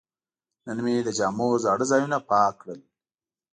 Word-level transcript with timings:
نن 0.65 0.77
مې 0.85 0.95
د 1.07 1.09
جامو 1.17 1.47
زاړه 1.63 1.85
ځایونه 1.91 2.17
پاک 2.29 2.53
کړل. 2.61 2.79